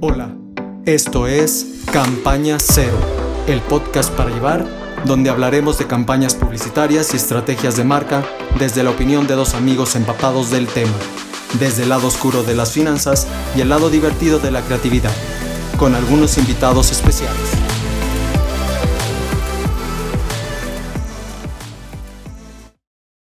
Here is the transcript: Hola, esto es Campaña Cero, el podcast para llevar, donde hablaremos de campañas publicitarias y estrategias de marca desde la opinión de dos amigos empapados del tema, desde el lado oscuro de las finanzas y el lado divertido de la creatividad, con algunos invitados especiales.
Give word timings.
Hola, 0.00 0.32
esto 0.86 1.26
es 1.26 1.82
Campaña 1.92 2.58
Cero, 2.60 2.96
el 3.48 3.60
podcast 3.60 4.12
para 4.12 4.30
llevar, 4.30 4.64
donde 5.04 5.28
hablaremos 5.28 5.76
de 5.76 5.88
campañas 5.88 6.36
publicitarias 6.36 7.12
y 7.12 7.16
estrategias 7.16 7.76
de 7.76 7.82
marca 7.82 8.22
desde 8.60 8.84
la 8.84 8.90
opinión 8.90 9.26
de 9.26 9.34
dos 9.34 9.54
amigos 9.54 9.96
empapados 9.96 10.52
del 10.52 10.68
tema, 10.68 10.94
desde 11.58 11.82
el 11.82 11.88
lado 11.88 12.06
oscuro 12.06 12.44
de 12.44 12.54
las 12.54 12.70
finanzas 12.70 13.26
y 13.56 13.60
el 13.60 13.70
lado 13.70 13.90
divertido 13.90 14.38
de 14.38 14.52
la 14.52 14.62
creatividad, 14.62 15.10
con 15.76 15.96
algunos 15.96 16.38
invitados 16.38 16.92
especiales. 16.92 17.57